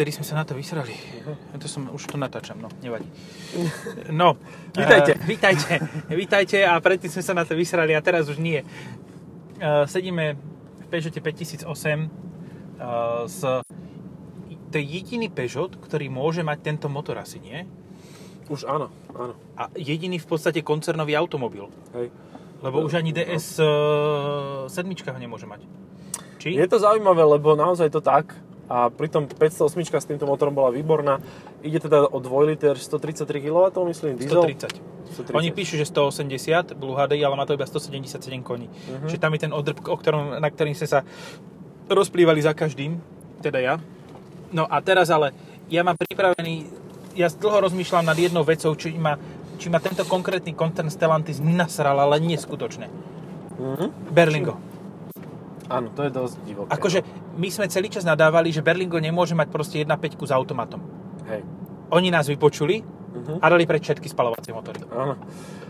[0.00, 0.96] vtedy sme sa na to vysrali.
[1.60, 3.04] To som, už to natáčam, no, nevadí.
[4.08, 4.40] No.
[4.72, 5.12] Vítajte.
[5.12, 5.72] Uh, vítajte.
[6.08, 8.64] Vítajte a predtým sme sa na to vysrali a teraz už nie.
[9.60, 10.40] Uh, sedíme
[10.80, 13.44] v Peugeote 5008 uh, s...
[14.72, 17.68] To je jediný Peugeot, ktorý môže mať tento motor asi, nie?
[18.48, 19.36] Už áno, áno.
[19.60, 21.68] A jediný v podstate koncernový automobil.
[21.92, 22.08] Hej.
[22.64, 25.60] Lebo už ani DS7 ho nemôže mať.
[26.40, 26.56] Či?
[26.56, 28.32] Je to zaujímavé, lebo naozaj to tak.
[28.70, 31.18] A pritom 508 s týmto motorom bola výborná.
[31.66, 34.46] Ide teda o 2 liter 133 kW, myslím, diesel.
[34.46, 35.00] 130.
[35.10, 35.34] 130.
[35.34, 38.70] Oni píšu, že 180 Blue HDI, ale má to iba 177 koní.
[38.70, 39.10] Uh-huh.
[39.10, 41.02] Čiže tam je ten odrb, o ktorom, na ktorým ste sa
[41.90, 43.02] rozplývali za každým,
[43.42, 43.74] teda ja.
[44.54, 45.34] No a teraz ale,
[45.66, 46.70] ja mám pripravený,
[47.18, 49.18] ja dlho rozmýšľam nad jednou vecou, či ma,
[49.58, 52.86] či ma tento konkrétny koncern Stellantis nasral, ale neskutočne.
[53.58, 53.90] Uh-huh.
[54.14, 54.69] Berlingo.
[55.70, 56.68] Áno, to je dosť divoké.
[56.74, 56.98] Akože
[57.38, 60.82] my sme celý čas nadávali, že Berlingo nemôže mať proste 1.5 s automatom.
[61.30, 61.46] Hej.
[61.94, 63.42] Oni nás vypočuli Uh-huh.
[63.42, 64.86] a dali preč všetky spalovacie motory.
[64.94, 65.18] Áno.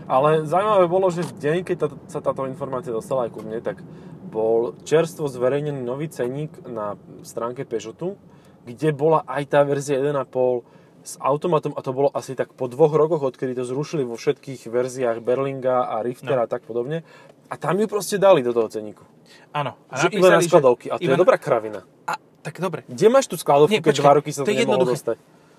[0.05, 3.57] Ale zaujímavé bolo, že v deň, keď tá, sa táto informácia dostala aj ku mne,
[3.65, 3.81] tak
[4.29, 8.13] bol čerstvo zverejnený nový ceník na stránke Peugeotu,
[8.69, 12.93] kde bola aj tá verzia 1.5 s automatom a to bolo asi tak po dvoch
[12.93, 16.45] rokoch, odkedy to zrušili vo všetkých verziách Berlinga a Riftera no.
[16.45, 17.01] a tak podobne.
[17.49, 19.01] A tam ju proste dali do toho ceníku.
[19.51, 19.75] Áno.
[19.91, 20.87] A že iba na skladovky.
[20.91, 21.83] A to je dobrá kravina.
[22.07, 22.87] A, tak dobre.
[22.87, 25.17] Kde máš tú skladovku, Nie, keď dva roky sa to, to nemohlo dostať?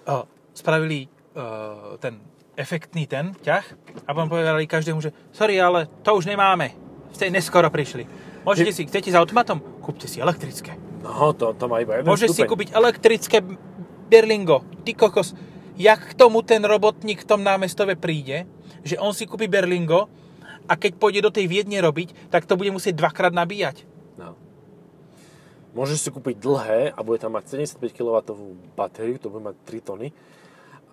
[0.08, 1.06] O, spravili
[1.36, 2.18] uh, ten
[2.56, 3.64] efektný ten ťah
[4.04, 6.76] a potom povedali každému, že sorry, ale to už nemáme.
[7.12, 8.04] Ste neskoro prišli.
[8.42, 9.60] Môžete si, chcete s automatom?
[9.80, 10.76] Kúpte si elektrické.
[11.02, 12.38] No, to, to má iba jeden Môžeš stupeň.
[12.38, 13.38] si kúpiť elektrické
[14.10, 14.66] Berlingo.
[14.82, 15.34] Ty kokos,
[15.78, 18.44] jak k tomu ten robotník v tom námestove príde,
[18.82, 20.10] že on si kúpi Berlingo
[20.72, 23.84] a keď pôjde do tej Viedne robiť, tak to bude musieť dvakrát nabíjať.
[24.16, 24.32] No.
[25.76, 28.16] Môžeš si kúpiť dlhé a bude tam mať 75 kW
[28.72, 30.08] batériu, to bude mať 3 tony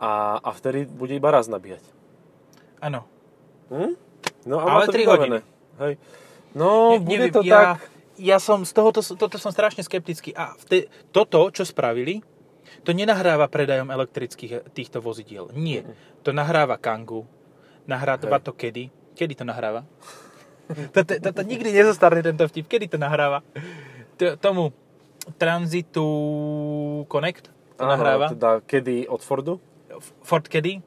[0.03, 1.83] a, a vtedy bude iba raz nabíjať.
[2.83, 3.07] Áno.
[3.71, 3.95] Hm?
[4.43, 5.39] No, Ale 3 hodiny.
[5.79, 5.93] Hej.
[6.51, 7.87] No, ne, bude neviem, to ja, tak...
[8.19, 10.35] Ja som z tohoto, toto som strašne skeptický.
[10.35, 12.19] A te, toto, čo spravili,
[12.83, 15.47] to nenahráva predajom elektrických týchto vozidiel.
[15.55, 15.87] Nie.
[16.27, 17.23] To nahráva Kangu.
[17.87, 18.98] Nahráva to kedy?
[19.19, 19.83] Kedy to nahráva?
[20.95, 22.71] toto, nikdy nezostarne tento vtip.
[22.71, 23.43] Kedy to nahráva?
[24.15, 24.71] T- tomu
[25.35, 26.07] Transitu
[27.11, 28.31] Connect to Áno, nahráva.
[28.31, 29.59] teda kedy od Fordu?
[30.23, 30.79] Ford kedy.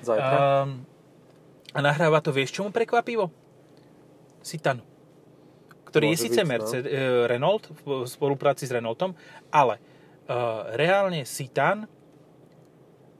[0.00, 0.64] Zajtra.
[0.64, 0.84] Um,
[1.72, 3.28] a nahráva to, vieš čomu prekvapivo?
[4.40, 4.84] Citanu.
[5.88, 6.50] Ktorý Môže je síce byť, no.
[6.52, 7.28] Mercedes, no.
[7.28, 9.12] Renault v spolupráci s Renaultom,
[9.48, 9.80] ale
[10.28, 11.88] uh, reálne Citan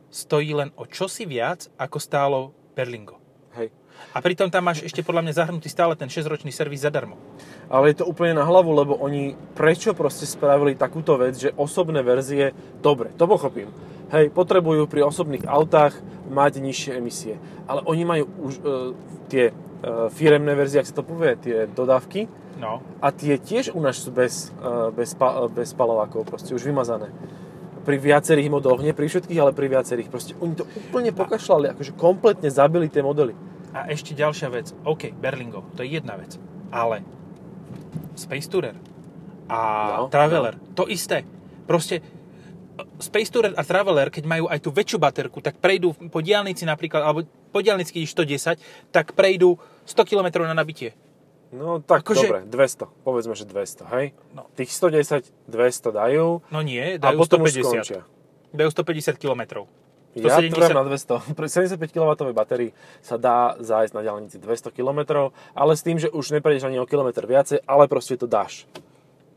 [0.08, 2.38] stojí len o čosi viac, ako stálo
[2.72, 3.20] Berlingo.
[3.56, 3.72] Hej.
[4.16, 7.20] A pritom tam máš ešte podľa mňa zahrnutý stále ten 6-ročný servis zadarmo.
[7.68, 12.00] Ale je to úplne na hlavu, lebo oni prečo proste spravili takúto vec, že osobné
[12.00, 13.70] verzie, dobre, to pochopím.
[14.08, 16.00] Hej, potrebujú pri osobných autách
[16.32, 17.36] mať nižšie emisie.
[17.68, 18.62] Ale oni majú už e,
[19.28, 19.52] tie e,
[20.16, 22.24] firemné verzie, ak sa to povie, tie dodávky.
[22.56, 22.80] No.
[23.04, 27.12] A tie tiež u nás sú bez, e, bez, pa, bez spalovákov, proste už vymazané.
[27.84, 30.08] Pri viacerých modeloch, nie pri všetkých, ale pri viacerých.
[30.08, 33.36] Proste oni to úplne pokašľali, akože kompletne zabili tie modely.
[33.78, 34.74] A ešte ďalšia vec.
[34.82, 36.34] OK, Berlingo, to je jedna vec.
[36.74, 37.06] Ale
[38.18, 38.74] Space Tourer
[39.46, 39.58] a
[39.96, 41.22] No, Traveler, to isté.
[41.64, 42.02] Proste
[42.98, 47.02] Space Tourer a Traveler, keď majú aj tú väčšiu baterku, tak prejdú po diálnici napríklad,
[47.02, 47.22] alebo
[47.54, 48.10] po diálnici, keď je
[48.58, 50.94] 110, tak prejdú 100 km na nabitie.
[51.48, 52.90] No tak Akože- dobre, 200.
[53.02, 54.12] Povedzme, že 200, hej?
[54.36, 54.50] No.
[54.52, 57.64] Tých 110, 200 dajú No nie, a dajú potom už 150.
[57.64, 58.00] skončia.
[58.52, 59.64] Dajú 150 km.
[60.18, 61.32] Ja 170 trvám na 200.
[61.32, 66.08] Pri 75 kW batérii sa dá zájsť na diaľnici 200 km, ale s tým, že
[66.08, 68.66] už neprejdeš ani o kilometr viacej, ale proste to dáš.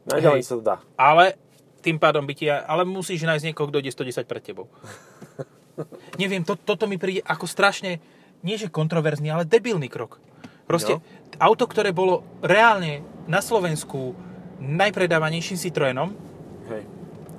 [0.04, 0.22] Na Hej.
[0.24, 0.78] diaľnici sa to dá.
[0.96, 1.38] Ale
[1.80, 4.66] tým pádom by ti, ale musíš nájsť niekoho, kto ide 110 pred tebou.
[6.22, 7.98] Neviem, to, toto mi príde ako strašne,
[8.42, 10.18] nie že kontroverzný, ale debilný krok.
[10.66, 11.04] Proste No.
[11.42, 14.14] auto, ktoré bolo reálne na Slovensku
[14.60, 16.14] najpredávanejším Citroenom,
[16.70, 16.84] Hej.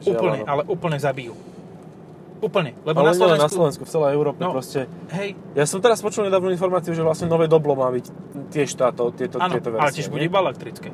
[0.04, 1.34] úplne, ale úplne zabijú.
[2.43, 3.44] Úplne, lebo Ale na Slovensku...
[3.47, 4.50] na Slovensku, v celej Európe No.
[4.50, 4.91] proste.
[5.15, 8.06] Hej, Ja som teraz počul nedávnu informáciu, že vlastne nové Doblo má byť
[8.50, 9.83] tiež táto, tieto, áno, tieto verzie.
[9.87, 10.31] ale tiež bude nie?
[10.31, 10.91] iba elektrické.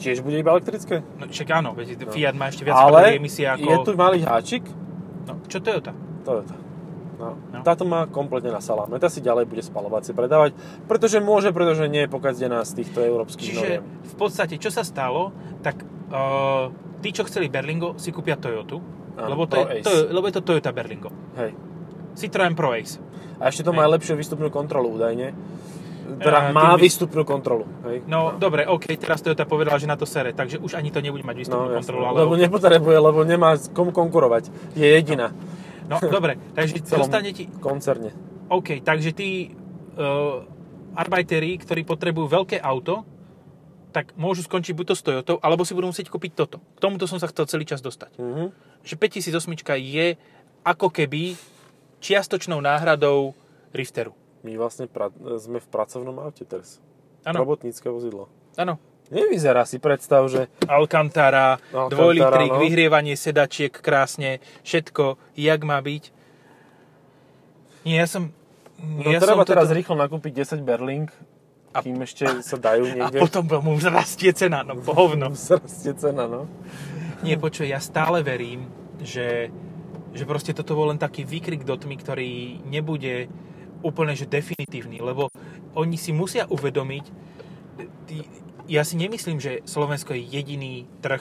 [0.00, 1.04] Tiež bude iba elektrické?
[1.20, 3.68] No, však áno, veď Fiat má ešte viac ale emisie ako...
[3.68, 4.64] je tu malý háčik,
[5.22, 5.94] No, čo Toyota?
[6.26, 6.56] Toyota.
[7.22, 7.38] No.
[7.54, 7.62] No.
[7.62, 8.98] Táto má kompletne na saláme.
[8.98, 10.58] Tá si ďalej bude spalovacie predávať,
[10.90, 13.82] pretože môže, pretože nie je pokazdená z týchto európskych Čiže noriem.
[13.86, 15.30] v podstate, čo sa stalo,
[15.62, 20.24] tak uh, tí, čo chceli Berlingo, si kúpia Toyotu, Áno, lebo, to je, to, lebo
[20.28, 21.12] je to Toyota Berlingo.
[21.36, 21.52] Hej.
[22.16, 22.96] Citroen Pro Ace.
[23.36, 25.32] A ešte to má lepšiu výstupnú kontrolu údajne.
[26.20, 27.64] Teda A, má by- výstupnú kontrolu.
[27.88, 28.04] Hej?
[28.04, 31.24] No, dobre, OK, teraz Toyota povedala, že na to sere, takže už ani to nebude
[31.24, 32.16] mať výstupnú No, kontrolu, ale...
[32.26, 34.48] Lebo nepotrebuje, lebo nemá komu konkurovať.
[34.76, 35.32] Je jediná
[35.90, 37.50] No, dobre, takže dostane ti...
[37.60, 38.14] koncerne.
[38.48, 40.40] OK, takže tí uh,
[40.94, 43.04] arbajteri, ktorí potrebujú veľké auto,
[43.92, 46.58] tak môžu skončiť buď to s Toyotou, alebo si budú musieť kúpiť toto.
[46.76, 48.16] K tomuto som sa chcel celý čas dostať.
[48.16, 48.44] Mhm.
[48.82, 50.16] Že 5008 je
[50.64, 51.36] ako keby
[52.02, 53.36] čiastočnou náhradou
[53.70, 54.16] Rifteru.
[54.42, 56.82] My vlastne pra- sme v pracovnom aute teraz.
[57.22, 58.26] Áno, Robotnícke vozidlo.
[58.58, 58.80] áno.
[59.12, 62.60] Nevyzerá si predstav, že Alcantara, Alcantara, dvojlitrík, no.
[62.64, 66.08] vyhrievanie sedačiek krásne, všetko, jak má byť.
[67.84, 68.32] Nie, ja som...
[68.80, 71.12] no, ja treba som teraz toto- rýchlo nakúpiť 10 berling,
[71.72, 73.18] A- kým ešte sa dajú A niekde.
[73.18, 75.32] potom mu zrastie cena, no hovno.
[75.48, 76.44] Zrastie cena, no.
[77.22, 78.68] Nie, počuj, ja stále verím,
[79.00, 79.48] že,
[80.12, 82.30] že proste toto bol len taký výkrik do tmy, ktorý
[82.62, 83.30] nebude
[83.80, 85.32] úplne že definitívny, lebo
[85.72, 87.04] oni si musia uvedomiť,
[88.06, 88.28] ty-
[88.68, 91.18] ja si nemyslím, že Slovensko je jediný trh,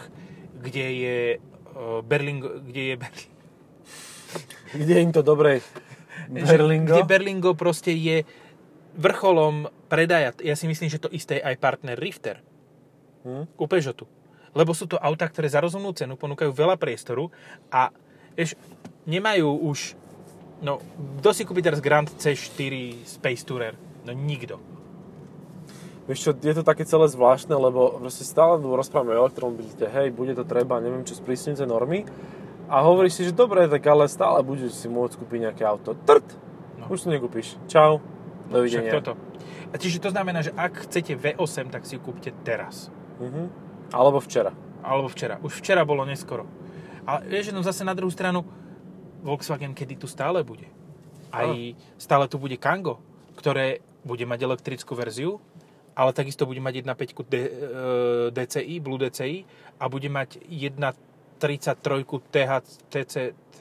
[0.61, 3.29] kde je uh, Berlingo, kde je Berling,
[4.71, 5.59] Kde im to dobre
[6.29, 6.93] Berlingo?
[6.93, 8.23] Kde Berlingo proste je
[8.93, 10.31] vrcholom predaja.
[10.39, 12.39] Ja si myslím, že to isté je aj partner Rifter
[13.21, 13.45] Hm?
[13.57, 14.09] u Peugeotu.
[14.51, 17.31] Lebo sú to autá, ktoré za rozumnú cenu ponúkajú veľa priestoru
[17.71, 17.93] a
[18.35, 18.57] vieš,
[19.07, 19.95] nemajú už...
[20.61, 20.77] No,
[21.21, 23.73] kto si kúpi teraz Grand C4 Space Tourer?
[24.05, 24.61] No nikto.
[26.05, 30.33] Vieš čo, je to také celé zvláštne, lebo proste stále rozprávame o elektromobilite, hej, bude
[30.33, 32.03] to treba, neviem čo, sprísňujúce normy.
[32.67, 35.93] A hovoríš si, že dobre, tak ale stále budeš si môcť kúpiť nejaké auto.
[35.93, 36.25] Trt!
[36.81, 36.89] No.
[36.89, 37.55] Už to nekúpiš.
[37.69, 38.01] Čau.
[38.51, 38.91] Však Dovidenia.
[38.99, 39.13] toto.
[39.71, 42.91] A čiže to znamená, že ak chcete V8, tak si ju kúpte teraz.
[43.23, 43.47] Mhm.
[43.95, 44.51] Alebo včera.
[44.83, 45.39] Alebo včera.
[45.39, 46.43] Už včera bolo neskoro.
[47.07, 48.43] Ale vieš, no zase na druhú stranu,
[49.21, 50.67] Volkswagen kedy tu stále bude.
[51.31, 51.47] Aj
[51.95, 52.99] stále tu bude Kango,
[53.39, 55.39] ktoré bude mať elektrickú verziu,
[55.95, 57.49] ale takisto bude mať 1.5 D, e,
[58.33, 59.45] DCI, Blue DCI
[59.79, 62.51] a bude mať 1.33 TH,
[62.89, 63.15] TC,
[63.55, 63.59] T,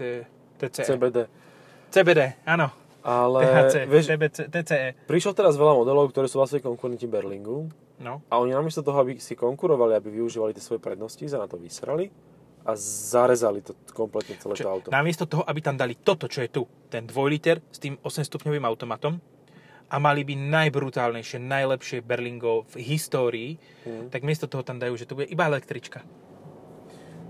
[0.58, 0.84] TCE.
[0.88, 1.18] CBD.
[1.90, 2.72] CBD, áno.
[3.02, 4.88] Ale THC, vieš, TBC, TCE.
[5.04, 8.20] prišlo teraz veľa modelov, ktoré sú vlastne konkurenti Berlingu No.
[8.26, 11.56] a oni namiesto toho, aby si konkurovali, aby využívali tie svoje prednosti, sa na to
[11.56, 12.08] vysrali
[12.60, 14.88] a zarezali to kompletne celé to auto.
[14.88, 18.60] Namiesto toho, aby tam dali toto, čo je tu, ten 2 liter s tým 8-stupňovým
[18.62, 19.16] automatom
[19.86, 23.50] a mali by najbrutálnejšie, najlepšie Berlingo v histórii,
[23.82, 24.08] Mhm.
[24.08, 26.04] tak miesto toho tam dajú, že to bude iba električka.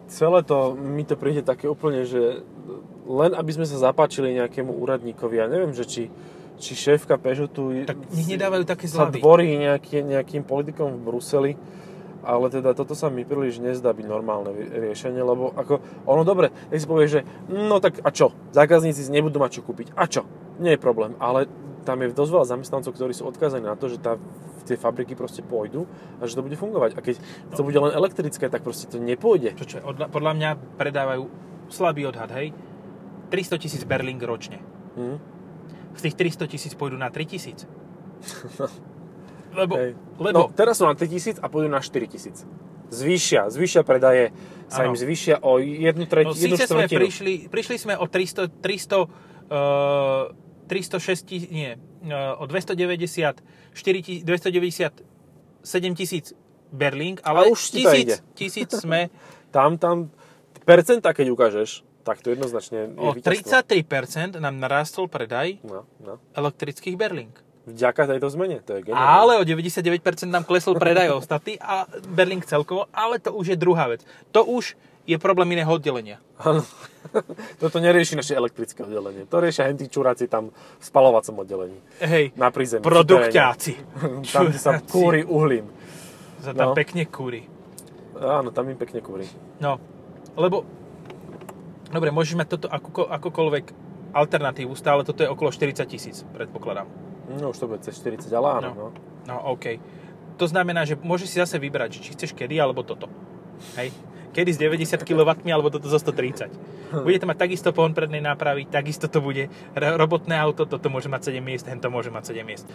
[0.07, 2.43] Celé to, mi to príde také úplne, že
[3.09, 6.03] len aby sme sa zapáčili nejakému úradníkovi, ja neviem, že či,
[6.61, 9.19] či šéfka Peugeotu Tak nech nedávajú také sa zľavy.
[9.21, 11.53] dvorí nejaký, nejakým politikom v Bruseli,
[12.21, 16.85] ale teda toto sa mi príliš nezdá byť normálne riešenie, lebo ako, ono dobre, nech
[16.85, 20.29] si povie, že no tak a čo, zákazníci si nebudú mať čo kúpiť, a čo,
[20.61, 21.49] nie je problém, ale
[21.89, 24.21] tam je dosť veľa zamestnancov, ktorí sú odkázaní na to, že tá,
[24.69, 25.89] tie fabriky proste pôjdu
[26.21, 26.93] a že to bude fungovať.
[26.93, 27.17] A keď
[27.57, 29.57] to bude len elektrické, tak proste to nepôjde.
[29.57, 31.25] Čo, čo, odla- podľa mňa predávajú
[31.73, 32.53] slabý odhad, hej?
[33.31, 34.59] 300 tisíc Berling ročne.
[34.99, 35.17] Hm?
[35.95, 37.65] Z tých 300 tisíc pôjdu na 3 tisíc.
[39.51, 39.99] Lebo, Hej.
[40.23, 42.47] lebo No, teraz sú na 3000 a pôjdu na 4000.
[42.91, 44.31] Zvýšia, zvýšia predaje,
[44.71, 44.95] sa Áno.
[44.95, 49.07] im zvýšia o jednu, treť, No, jednu sme prišli, prišli sme o 300, 300,
[49.51, 50.31] uh,
[50.71, 53.43] 306 tis- nie, uh, o 290,
[53.75, 56.35] 4 tis- 297 tisíc
[56.71, 59.11] Berling, ale A už tisíc, tisíc sme
[59.55, 60.15] Tam, tam,
[60.63, 63.63] percenta keď ukážeš, tak to jednoznačne je o víťazstvo.
[64.35, 66.19] 33% nám narastol predaj No, no.
[66.33, 67.31] elektrických Berling.
[67.63, 68.99] Vďaka tejto zmene, to je geniálne.
[68.99, 73.87] Ale o 99% nám klesol predaj ostatný a Berling celkovo, ale to už je druhá
[73.87, 74.03] vec.
[74.31, 74.75] To už
[75.05, 76.19] je problém iného oddelenia.
[76.37, 76.67] Áno.
[77.63, 79.23] Toto nerieši naše elektrické oddelenie.
[79.25, 81.79] To riešia hentí čuráci tam v spalovacom oddelení.
[82.01, 82.83] Hej, Na prízemí.
[82.83, 83.73] produkťáci.
[84.27, 84.91] Tam, kde sa Čuráci.
[84.91, 85.67] kúri uhlím.
[86.41, 86.75] Sa tam No.
[86.75, 87.45] pekne kúri.
[88.17, 89.29] Áno, tam im pekne kúri.
[89.59, 89.77] No,
[90.35, 90.80] lebo...
[91.91, 93.67] Dobre, môžeš mať toto ako, akokoľvek
[94.15, 96.87] alternatívu, stále toto je okolo 40 tisíc, predpokladám.
[97.31, 98.71] No už to bude cez 40, ale áno.
[98.75, 98.75] No.
[98.75, 98.89] No.
[99.27, 99.79] No, OK.
[100.41, 103.07] To znamená, že môžeš si zase vybrať, či chceš kedy, alebo toto.
[103.77, 103.93] Hej?
[104.31, 107.05] Kedy s 90 kW, alebo toto zo 130.
[107.07, 111.35] Bude to mať takisto pohon prednej nápravy, takisto to bude robotné auto, toto môže mať
[111.35, 112.67] 7 miest, hento môže mať 7 miest.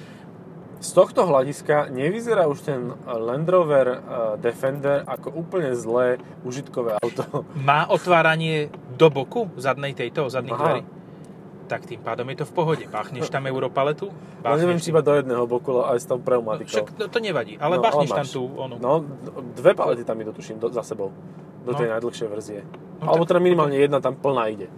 [0.78, 3.98] Z tohto hľadiska nevyzerá už ten Land Rover eh,
[4.38, 7.24] Defender ako úplne zlé užitkové auto.
[7.60, 10.84] Má otváranie do boku zadnej tejto, zadných dverí?
[11.66, 12.86] Tak tým pádom je to v pohode.
[12.86, 14.14] Báchneš tam Europaletu,
[14.46, 16.70] No neviem, či iba do jedného boku, ale aj s tou No, pneumatikou.
[16.70, 18.76] však to, to nevadí, ale No, bachneš ale tam tú onu.
[18.78, 19.02] No,
[19.58, 21.10] dve palety tam idú, tuším, do, za sebou.
[21.66, 21.78] Do No.
[21.82, 22.62] tej najdlhšej verzie.
[23.02, 24.70] No Alebo teda minimálne jedna tam plná ide.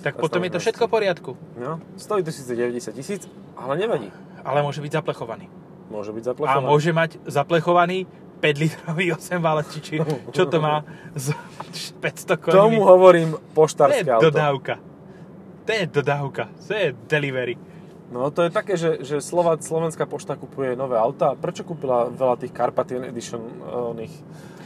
[0.00, 1.30] Tak to potom je to všetko v poriadku.
[1.60, 3.22] No, stojí to síce 90 tisíc,
[3.56, 4.08] ale nevadí.
[4.40, 5.46] Ale môže byť zaplechovaný.
[5.90, 6.60] Môže byť A zaplechová.
[6.64, 8.08] môže mať zaplechovaný
[8.40, 10.00] 5 litrový 8 válec, či,
[10.32, 10.80] čo to má
[11.12, 11.36] z
[12.00, 12.56] 500 koní.
[12.56, 14.32] Tomu hovorím to je poštárske auto.
[14.32, 14.74] dodávka.
[15.68, 16.42] To je dodávka.
[16.66, 17.54] To je delivery.
[18.10, 21.38] No to je také, že, že Slovenská pošta kupuje nové auta.
[21.38, 23.94] Prečo kúpila veľa tých Carpathian Edition uh,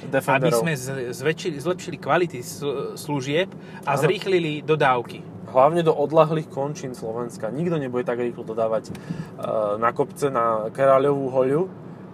[0.04, 0.60] oných Aby Defenderov?
[0.60, 0.72] sme
[1.10, 3.48] zväčšili, zlepšili kvality sl- služieb
[3.88, 4.00] a Áno.
[4.04, 5.24] zrýchlili dodávky.
[5.48, 7.48] Hlavne do odlahlých končín Slovenska.
[7.48, 11.62] Nikto nebude tak rýchlo dodávať uh, na kopce na Kráľovú hoľu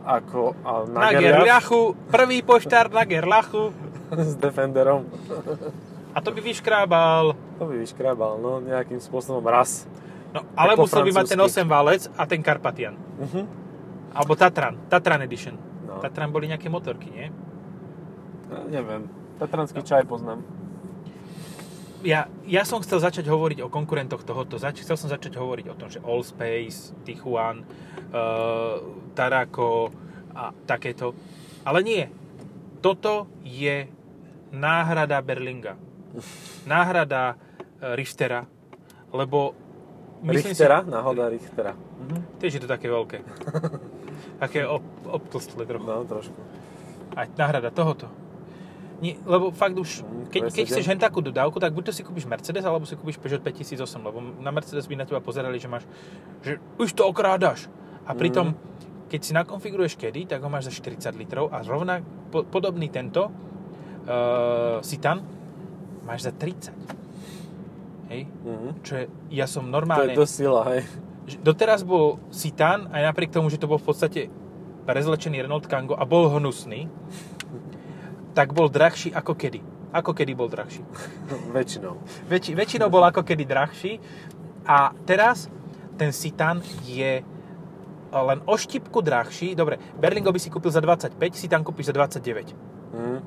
[0.05, 0.57] ako
[0.93, 3.73] na, Na Gerlachu, prvý poštár na Gerlachu.
[4.17, 5.07] s Defenderom.
[6.11, 7.39] A to by vyškrábal.
[7.63, 9.87] To by vyškrábal, no nejakým spôsobom raz.
[10.31, 11.63] No, ale po musel by mať ten francúzsky.
[11.63, 12.95] 8 válec a ten Carpathian.
[13.19, 13.45] Uh-huh.
[14.15, 14.79] Alebo Tatran.
[14.91, 15.55] Tatran Edition.
[15.87, 15.99] No.
[16.03, 17.31] Tatran boli nejaké motorky, nie?
[18.71, 19.07] Neviem.
[19.39, 20.45] Tatranský čaj poznám.
[22.01, 24.57] Ja, ja som chcel začať hovoriť o konkurentoch tohoto.
[24.57, 28.81] Zač- chcel som začať hovoriť o tom, že Allspace, Tichuan, uh,
[29.13, 29.93] Tarako
[30.33, 31.13] a takéto.
[31.65, 32.09] Ale nie.
[32.81, 33.85] Toto je
[34.49, 35.77] náhrada Berlinga.
[36.65, 38.49] Náhrada uh, Richtera.
[39.13, 39.53] Lebo
[40.25, 40.81] Richtera?
[40.85, 41.77] Náhoda Richtera.
[41.77, 43.25] Si, tiež je to také veľké.
[44.43, 45.85] také ob, obtlstlé trochu.
[45.85, 46.37] No, trošku.
[47.13, 48.09] Aj náhrada tohoto.
[49.01, 50.71] Nie, lebo fakt už, Mm, keď, keď Q7.
[50.77, 53.81] chceš hen takú dodávku, tak buď to si kúpiš Mercedes, alebo si kúpiš Peugeot 5008,
[54.05, 55.89] lebo na Mercedes by na teba pozerali, že máš,
[56.45, 57.73] že už to okrádaš.
[58.05, 58.53] A pritom,
[59.09, 63.27] keď si nakonfiguruješ kedy, tak ho máš za 40 litrov a rovnak po, podobný tento
[63.27, 65.25] uh, Citan
[66.05, 66.71] máš za 30.
[68.11, 68.23] Hej?
[68.45, 68.73] Uh-huh.
[68.85, 70.13] Čo je, ja som To je normálne...
[70.13, 70.83] dosť sila, hej.
[71.41, 74.21] doteraz bol Citan, aj napriek tomu, že to bol v podstate
[74.85, 76.91] prezlečený Renault Kangoo a bol hnusný,
[78.33, 79.61] tak bol drahší ako kedy.
[79.91, 80.83] Ako kedy bol drahší.
[81.51, 81.99] Väčšinou.
[82.31, 83.99] Väč- väčšinou bol ako kedy drahší
[84.63, 85.51] a teraz
[85.99, 87.27] ten Citan je
[88.11, 89.55] len o štipku drahší.
[89.55, 92.55] Dobre, Berlingo by si kúpil za 25, Citan kúpiš za 29.
[92.95, 93.19] Mhm.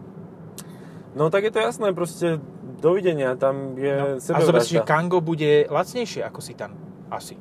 [1.13, 2.41] No tak je to jasné, proste
[2.81, 4.81] dovidenia, tam je No, no, a zober si, že.
[4.81, 6.73] Kangoo bude lacnejšie ako Citan.
[7.13, 7.37] Asi.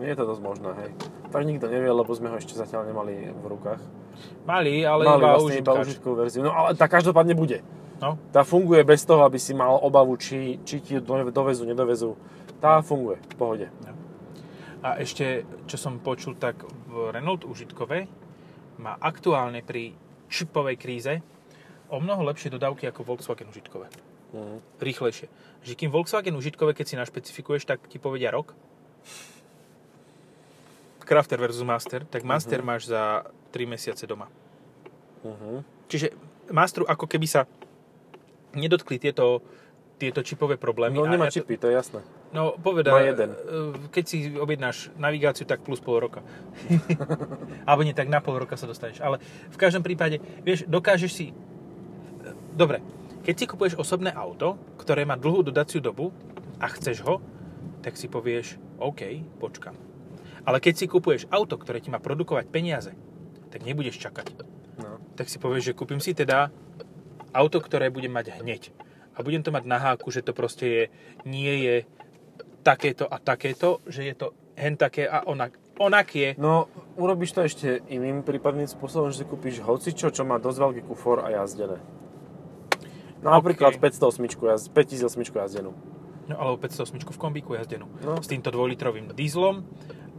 [0.00, 0.90] Je to dosť možné, hej.
[1.28, 3.80] Tak nikto nevie, lebo sme ho ešte zatiaľ nemali v rukách.
[4.44, 6.40] Mali, ale Mali iba vlastne iba užitkovú verziu.
[6.44, 7.60] No ale tá každopádne bude.
[8.02, 8.18] No.
[8.34, 12.18] Tá funguje bez toho, aby si mal obavu, či, či ti do- dovezú, nedovezú.
[12.58, 13.66] Tá funguje, v pohode.
[14.82, 16.58] A ešte, čo som počul, tak
[16.90, 18.10] v Renault užitkovej
[18.82, 19.94] má aktuálne pri
[20.26, 21.22] čipovej kríze
[21.86, 23.86] o mnoho lepšie dodávky ako Volkswagen užitkové.
[24.34, 24.82] Mhm.
[24.82, 25.28] Rýchlejšie.
[25.62, 28.56] Že kým Volkswagen užitkové, keď si našpecifikuješ, tak ti povedia rok.
[31.04, 34.26] Crafter versus Master, tak Master máš za 3 mesiace doma.
[35.22, 35.62] Mhm.
[35.86, 36.14] Čiže
[36.50, 37.46] Masteru ako keby sa
[38.52, 39.40] nedotkli tieto,
[39.96, 40.98] tieto čipové problémy.
[40.98, 42.00] No nemá ja čipy, to je jasné.
[42.32, 43.36] No, povedal, Má jeden.
[43.92, 46.24] keď si objednáš navigáciu, tak plus pol roka.
[47.68, 49.04] Alebo nie, tak na pol roka sa dostaneš.
[49.04, 49.20] Ale
[49.52, 51.26] v každom prípade, vieš, dokážeš si...
[52.56, 52.80] Dobre,
[53.22, 56.08] keď si kupuješ osobné auto, ktoré má dlhú dodaciu dobu
[56.56, 57.20] a chceš ho,
[57.84, 59.76] tak si povieš, OK, počkam.
[60.42, 62.92] Ale keď si kupuješ auto, ktoré ti má produkovať peniaze,
[63.52, 64.34] tak nebudeš čakať.
[64.80, 64.98] No.
[65.14, 66.50] Tak si povieš, že kúpim si teda
[67.30, 68.74] auto, ktoré budem mať hneď.
[69.12, 70.82] A budem to mať na háku, že to proste je,
[71.28, 71.76] nie je
[72.64, 75.58] takéto a takéto, že je to hen také a onak.
[75.80, 76.36] Onak je.
[76.38, 80.82] No, urobíš to ešte iným prípadným spôsobom, že si kúpiš hocičo, čo má dosť veľký
[80.86, 81.80] kufor a jazdené.
[83.22, 83.86] No napríklad OK.
[83.86, 85.72] 508 jazd, 5008 jazdenú.
[86.26, 87.86] No alebo 508 v kombíku jazdenú.
[88.02, 88.18] No.
[88.18, 89.66] S týmto dvojlitrovým dízlom.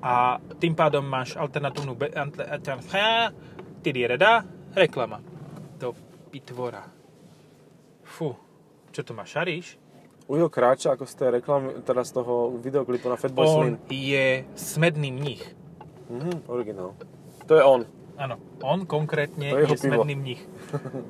[0.04, 1.96] A tým pádom máš alternatívnu...
[1.96, 2.12] Be-
[4.76, 5.24] reklama.
[5.80, 5.96] To
[6.28, 6.84] pitvora.
[8.04, 8.36] Fú.
[8.92, 9.80] Čo to máš, šaríš?
[10.28, 13.76] Ujo kráča ako z tej reklamy, teda z toho videoklipu na Fatboy On Slim.
[13.92, 15.44] je smedný mních.
[16.10, 16.96] Mhm, originál.
[17.48, 17.82] To je on.
[18.14, 20.42] Áno, on konkrétne To je je smedný mních.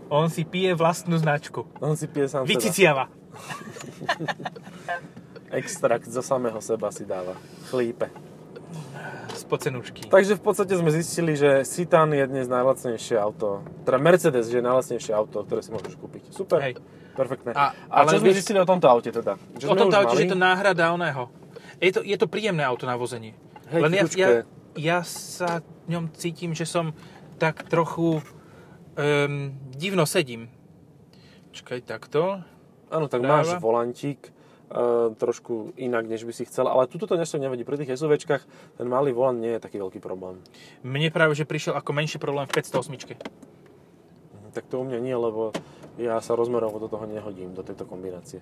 [0.10, 1.68] On si pije vlastnú značku.
[1.84, 2.48] On si pije sám.
[2.48, 3.12] Vyciciava.
[5.52, 7.36] Extrakt zo samého seba si dáva.
[7.70, 8.33] Chlípe.
[9.44, 10.08] Z pocenučky.
[10.08, 13.60] Takže v podstate sme zistili, že Citan je dnes najlacnejšie auto.
[13.84, 16.32] Teda Mercedes je najlacnejšie auto, ktoré si môžeš kúpiť.
[16.32, 16.64] Super.
[16.64, 16.80] Hej.
[17.14, 17.52] Perfektné.
[17.52, 19.36] A- A, čo sme vieš- zistili o tomto aute teda?
[19.54, 20.24] Že O tomto aute, mali?
[20.24, 21.28] že to náhrada oného.
[21.78, 23.36] Je to, je to príjemné auto na vozenie.
[23.70, 24.30] Hej, Len ja, ja,
[24.74, 26.96] ja sa ňom cítim, že som
[27.38, 30.50] tak trochu um, divno sedím.
[31.52, 32.42] Čakaj, takto.
[32.88, 33.44] Áno, tak Práva.
[33.44, 34.33] máš volantík,
[35.14, 37.62] trošku inak, než by si chcel, ale tuto to ešte nevadí.
[37.62, 38.44] Pri tých SUVčkách
[38.82, 40.42] ten malý volant nie je taký veľký problém.
[40.82, 43.22] Mne práve, že prišiel ako menší problém v 508.
[44.34, 45.54] Mhm, Tak to u mňa nie, lebo
[46.02, 48.42] ja sa rozmerovo do toho nehodím, do tejto kombinácie.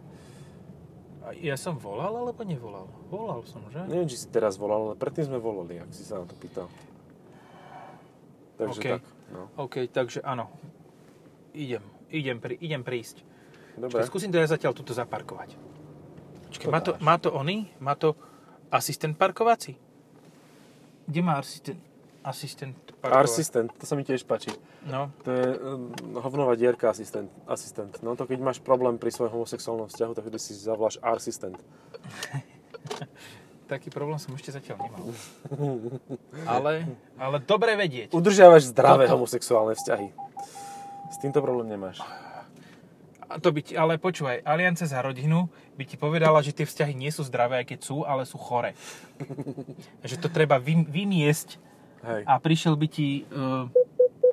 [1.22, 2.88] A Ja som volal, alebo nevolal?
[3.12, 3.84] Volal som, že?
[3.86, 6.66] Neviem, či si teraz volal, ale predtým sme volali, ak si sa na to pýtal.
[8.58, 8.88] Takže OK.
[8.88, 9.04] tak.
[9.32, 9.42] No.
[9.58, 10.50] OK, takže áno.
[11.52, 13.24] Idem, idem, pri, idem prísť.
[13.76, 14.00] Dobre.
[14.00, 15.56] Počkaj, skúsim to ja zatiaľ tuto zaparkovať.
[16.52, 17.72] To má to, má to oný?
[17.80, 18.16] Má to
[18.72, 19.78] asistent parkovací?
[21.08, 21.80] Kde má asistent,
[22.24, 23.24] asistent parkovací?
[23.32, 24.52] Assistant, to sa mi tiež páči.
[24.88, 28.02] No, To je um, hovnová dierka asistent, asistent.
[28.02, 31.60] No to keď máš problém pri svojom homosexuálnom vzťahu, tak vtedy si zavoláš assistent.
[33.72, 35.04] taký problém som ešte zatiaľ nemal.
[36.44, 38.12] Ale, ale dobre vedieť.
[38.12, 39.16] Udržiavaš zdravé Toto.
[39.16, 40.12] homosexuálne vzťahy.
[41.08, 42.04] S týmto problém nemáš.
[43.40, 45.48] To by ti, ale počúvaj, Aliance za rodinu
[45.80, 48.76] by ti povedala, že tie vzťahy nie sú zdravé, aj keď sú, ale sú chore.
[50.10, 51.62] že to treba vy, vymiesť
[52.04, 52.22] Hej.
[52.28, 53.24] a prišiel by ti...
[53.32, 53.72] Uh,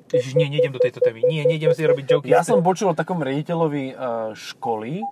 [0.09, 1.21] Ježiš, nie, nejdem do tejto témy.
[1.29, 2.33] Nie, nejdem si robiť joky.
[2.33, 5.05] Ja som počul o takom riaditeľovi uh, školy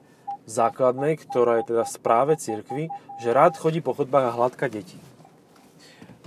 [0.48, 2.88] základnej, ktorá je teda v správe cirkvi,
[3.20, 4.96] že rád chodí po chodbách a hladká deti.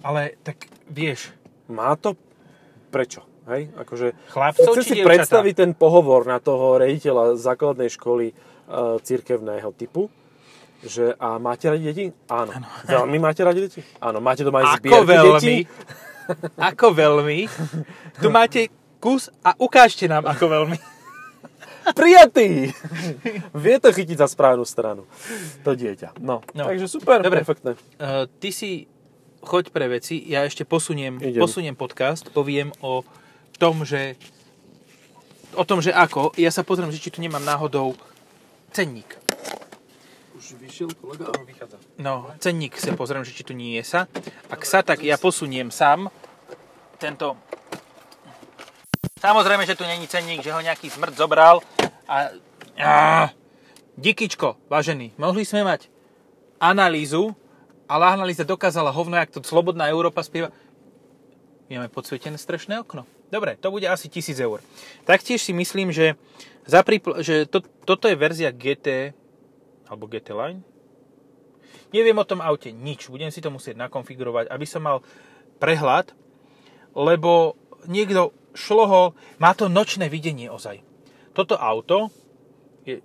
[0.05, 1.33] Ale tak vieš,
[1.69, 2.17] Má to
[2.89, 3.28] prečo?
[3.49, 3.73] Hej?
[3.75, 5.09] Akože, Chlapcov chcem či si dievčatá?
[5.09, 10.07] predstaviť ten pohovor na toho riaditeľa základnej školy uh, cirkevného typu,
[10.79, 12.05] že a máte radi deti?
[12.27, 12.53] Áno.
[12.85, 13.81] Veľmi máte radi deti?
[13.99, 14.17] Áno.
[14.19, 15.55] Máte doma aj ako zbierky veľmi, detí?
[16.71, 17.39] ako veľmi,
[18.15, 20.77] tu máte kus a ukážte nám, ako veľmi.
[21.89, 22.69] Prijatý!
[23.51, 25.09] Vie to chytiť za správnu stranu.
[25.63, 26.21] To dieťa.
[26.21, 26.63] No, No.
[26.63, 27.41] takže super, Dobre.
[27.41, 27.73] perfektné.
[27.97, 28.85] Uh, ty si
[29.39, 31.39] choď pre veci, ja ešte posuniem, Idem.
[31.39, 33.01] posuniem podcast, poviem o
[33.59, 34.15] tom, že
[35.53, 37.99] o tom, že ako, ja sa pozriem, že či tu nemám náhodou
[38.71, 39.19] cenník.
[40.39, 41.27] Už vyšiel kolega?
[41.35, 41.77] Áno, vychádza.
[41.99, 44.07] No, cenník sa pozriem, že či tu nie je sa.
[44.47, 46.07] Ak sa, tak ja posuniem sám
[46.95, 47.35] tento...
[49.19, 51.59] Samozrejme, že tu není cenník, že ho nejaký smrť zobral
[52.07, 52.31] a...
[52.79, 53.35] Á,
[53.99, 55.91] Dikičko, vážený, mohli sme mať
[56.63, 57.35] analýzu,
[57.83, 60.55] ale analýza dokázala hovno, jak to Slobodná Európa spieva.
[61.67, 63.03] Máme podsvietené strešné okno.
[63.29, 64.59] Dobre, to bude asi 1000 eur.
[65.05, 66.17] Taktiež si myslím, že,
[66.65, 69.13] za pripl- že to, toto je verzia GT
[69.85, 70.61] alebo GT Line.
[71.89, 75.01] Neviem o tom aute nič, budem si to musieť nakonfigurovať, aby som mal
[75.57, 76.13] prehľad,
[76.93, 77.57] lebo
[77.89, 80.81] niekto šlohol, má to nočné videnie ozaj.
[81.33, 82.13] Toto auto
[82.85, 83.01] je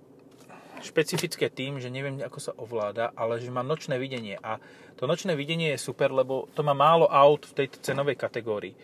[0.81, 4.37] špecifické tým, že neviem, ako sa ovláda, ale že má nočné videnie.
[4.41, 4.61] A
[4.97, 8.77] to nočné videnie je super, lebo to má málo aut v tejto cenovej kategórii.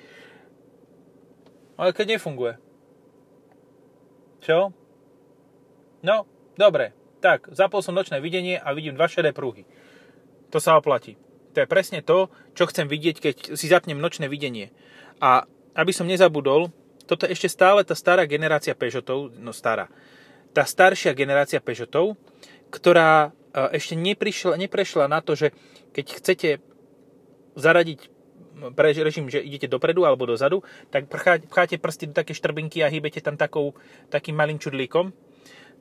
[1.82, 2.62] Ale keď nefunguje.
[4.46, 4.70] Čo?
[6.06, 6.94] No, dobre.
[7.26, 9.66] Tak, zapol som nočné videnie a vidím dva šedé pruhy.
[10.54, 11.18] To sa oplatí.
[11.58, 14.70] To je presne to, čo chcem vidieť, keď si zapnem nočné videnie.
[15.18, 16.70] A aby som nezabudol,
[17.10, 19.90] toto je ešte stále tá stará generácia Peugeotov, no stará,
[20.54, 22.16] tá staršia generácia Peugeotov,
[22.72, 25.52] ktorá e, ešte neprišla, neprešla na to, že
[25.92, 26.50] keď chcete
[27.60, 28.21] zaradiť
[28.76, 31.08] pre režim, že idete dopredu alebo dozadu, tak
[31.50, 33.74] pcháte prsty do také štrbinky a hýbete tam takou,
[34.12, 35.12] takým malým čudlíkom.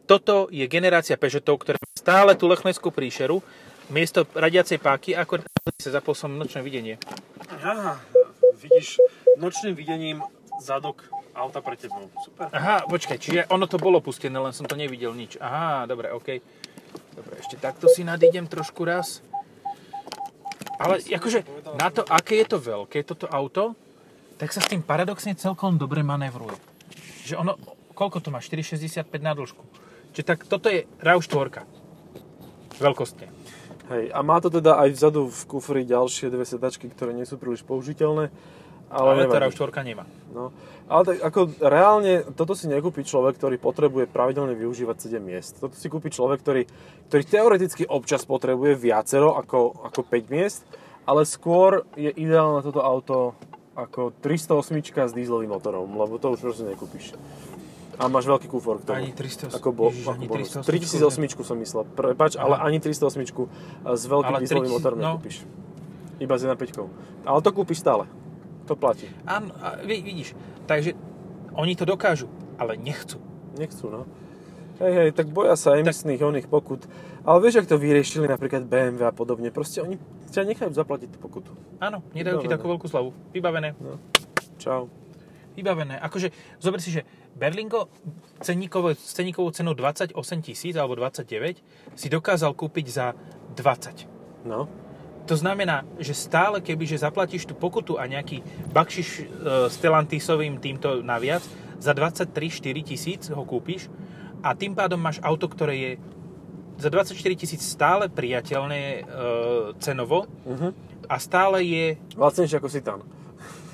[0.08, 3.38] Toto je generácia Peugeotov, ktorá má stále tú lechmeskú príšeru,
[3.94, 5.46] miesto radiacej páky, ako
[5.78, 6.98] sa zapol som nočné videnie.
[7.46, 8.00] Aha,
[8.58, 8.98] vidíš
[9.38, 10.18] nočným videním
[10.58, 12.10] zadok auta pre tebou.
[12.26, 12.50] Super.
[12.50, 15.38] Aha, počkaj, čiže ono to bolo pustené, len som to nevidel nič.
[15.38, 16.42] Aha, dobre, OK.
[17.14, 19.22] Dobre, ešte takto si nadídem trošku raz.
[20.80, 21.44] Ale akože
[21.76, 23.76] na to, aké je to veľké, toto auto,
[24.40, 26.56] tak sa s tým paradoxne celkom dobre manévruje.
[27.28, 27.60] Že ono,
[27.92, 28.40] koľko to má?
[28.40, 29.60] 4,65 na dĺžku.
[30.16, 31.68] Čiže tak toto je RAV4.
[32.80, 33.28] Veľkostne.
[33.92, 37.36] Hej, a má to teda aj vzadu v kufri ďalšie dve sedačky, ktoré nie sú
[37.36, 38.32] príliš použiteľné,
[38.90, 39.54] ale, Ale, nevadí.
[39.54, 40.04] RAV4 nemá.
[40.34, 40.50] No,
[40.90, 45.62] ale tak ako reálne toto si nekúpi človek, ktorý potrebuje pravidelne využívať 7 miest.
[45.62, 46.62] Toto si kúpi človek, ktorý,
[47.06, 50.66] ktorý teoreticky občas potrebuje viacero ako, ako 5 miest,
[51.06, 53.38] ale skôr je ideálne toto auto
[53.78, 57.14] ako 308 s dízlovým motorom, lebo to už proste nekúpiš.
[58.00, 58.96] A máš veľký kufor k tomu.
[58.96, 59.60] Ani 308.
[59.60, 60.50] Ako bol, Ježiš, ako ani bonus.
[60.64, 61.82] 308 3008 som myslel.
[61.84, 65.04] Prepač, ale ani 308 s veľkým dízlovým 3000 motorom no.
[65.14, 65.44] nekúpiš.
[66.16, 67.28] Iba s 1.5.
[67.28, 68.08] Ale to kúpiš stále.
[68.70, 69.10] To platí.
[69.26, 69.50] Áno,
[69.82, 70.38] vidíš.
[70.70, 70.94] Takže
[71.58, 73.18] oni to dokážu, ale nechcú.
[73.58, 74.06] Nechcú, no.
[74.78, 76.86] Hej, hej, tak boja sa emisných oných pokut.
[77.26, 79.50] Ale vieš, ak to vyriešili napríklad BMW a podobne.
[79.50, 79.98] Proste oni
[80.30, 81.50] ťa nechajú zaplatiť tú pokutu.
[81.82, 82.54] Áno, nedajú ti Vybavené.
[82.54, 83.10] takú veľkú slavu.
[83.34, 83.74] Vybavené.
[84.62, 84.86] Čau.
[85.58, 85.98] Vybavené.
[85.98, 86.30] Akože,
[86.62, 87.02] zober si, že
[87.34, 87.90] Berlingo
[88.38, 90.14] ceníkovou, ceníkovou cenou 28
[90.46, 91.58] tisíc alebo 29
[91.98, 93.18] si dokázal kúpiť za
[93.58, 94.46] 20.
[94.46, 94.70] No.
[95.30, 98.42] To znamená, že stále keby, že zaplatíš tú pokutu a nejaký
[98.74, 99.22] bakšiš e,
[99.70, 101.46] s Telantisovým týmto naviac,
[101.78, 103.86] za 23-4 tisíc ho kúpiš
[104.42, 105.92] a tým pádom máš auto, ktoré je
[106.82, 109.02] za 24 tisíc stále priateľné e,
[109.78, 110.74] cenovo Uh-huh.
[111.06, 113.00] a stále je Lacnejšie ako Citan.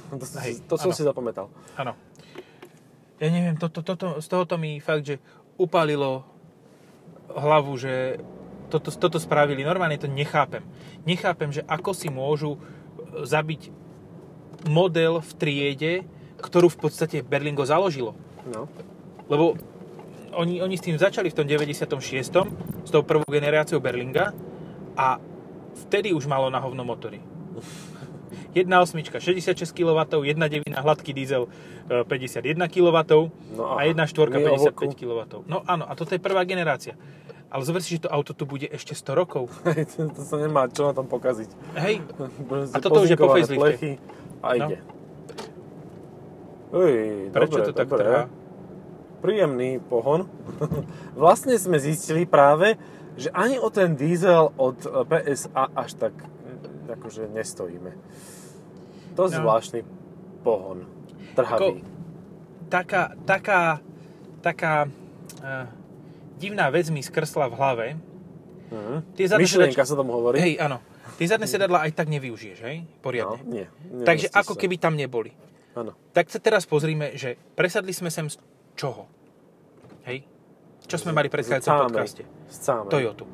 [0.07, 0.99] To, Hej, to som áno.
[1.01, 1.51] si zapamätal.
[1.75, 1.99] Áno.
[3.19, 5.19] Ja neviem, toto, toto, z tohoto mi fakt, že
[5.59, 6.23] upálilo
[7.33, 8.23] hlavu, že
[8.69, 9.63] toto, toto spravili.
[9.63, 10.63] Normálne to nechápem.
[11.07, 12.59] Nechápem, že ako si môžu e,
[13.25, 13.71] zabiť
[14.67, 15.93] model v triede,
[16.43, 18.19] ktorú v podstate Berlingo založilo.
[18.51, 18.71] No.
[19.31, 19.57] Lebo
[20.37, 21.97] oni, oni s tým začali v tom 96.
[22.85, 24.37] s tou prvou generáciou Berlinga
[24.95, 25.17] a
[25.89, 27.23] vtedy už malo na hovno motory.
[28.57, 31.49] 1.8 66 kW, 1.9 hladký diesel
[31.89, 32.97] e, 51 kW
[33.53, 35.21] No a a 1.4 nie o 55 kW.
[35.45, 36.97] No áno, a toto je prvá generácia.
[37.47, 39.49] Ale zober si, že to auto tu bude ešte 100 rokov.
[39.71, 41.51] Hej, to, to sa nemá čo na tom pokaziť.
[41.79, 42.03] Hej,
[42.75, 44.03] A toto už je po facelifte.
[44.43, 44.67] A No.
[44.69, 44.79] ide.
[46.67, 46.93] Uj,
[47.31, 48.23] prečo dobre, to tak trvá?
[49.23, 50.27] Príjemný pohon.
[51.19, 52.75] vlastne sme zistili práve,
[53.17, 54.77] že ani o ten diesel od
[55.09, 57.95] PSA až tak mm, akože nestojíme.
[59.17, 59.33] To No.
[59.33, 59.81] zvláštny
[60.45, 60.85] pohon.
[61.33, 61.81] Trhavý.
[62.69, 63.81] Taká, taká,
[64.43, 64.75] taká
[65.41, 65.71] uh,
[66.37, 67.87] divná vec mi skrsla v hlave.
[68.67, 69.15] Mhm.
[69.15, 70.37] Tie Myšlienka sedačky- sa tomu hovorí.
[70.39, 70.79] Hej, áno.
[71.17, 72.77] Tie zadné sedadla aj tak nevyužiješ, hej?
[72.83, 73.41] no, Poriadne.
[73.43, 73.67] nie.
[74.03, 74.61] Takže ako sa.
[74.61, 75.33] keby tam neboli.
[75.73, 75.97] Áno.
[76.11, 78.37] Tak sa teraz pozrime, že presadli sme sem z
[78.75, 79.09] čoho?
[80.05, 80.25] Hej?
[80.83, 82.23] Čo sme mali v predchádzajúcom podcaste?
[82.47, 82.91] Z cámej.
[82.91, 83.25] Toyotu.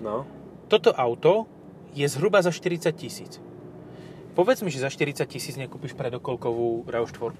[0.00, 0.26] No.
[0.66, 1.46] Toto auto
[1.92, 3.38] je zhruba za 40 tisíc.
[4.34, 7.32] Povedz mi, že za 40 tisíc nekúpiš predokolkovú RAV4.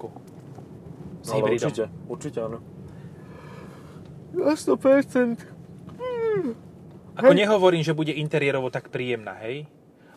[1.19, 1.69] S Ale hybridom.
[1.69, 2.59] určite, určite áno.
[4.31, 5.39] Na 100%.
[7.15, 7.37] Ako Hej.
[7.37, 9.67] nehovorím, že bude interiérovo tak príjemná, hej?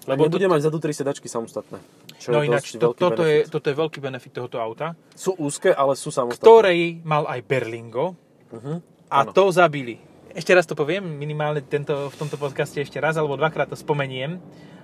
[0.03, 1.79] Lebo Lebo bude mať zadu tri sedačky samostatné.
[2.17, 5.35] Čo No je ináč, to, veľký toto, je, toto je veľký benefit tohoto auta, Sú
[5.37, 6.39] úzke, ale sú samostatné.
[6.39, 8.15] ktorej mal aj Berlingo
[8.53, 8.85] Uh-huh.
[9.09, 9.33] a Áno.
[9.33, 9.97] to zabili.
[10.29, 14.37] Ešte raz to poviem, minimálne tento, v tomto podcaste ešte raz alebo dvakrát to spomeniem,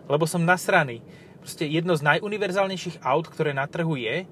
[0.04, 1.04] lebo som nasraný.
[1.38, 4.24] Proste jedno z najuniverzálnejších aut, ktoré na trhu je,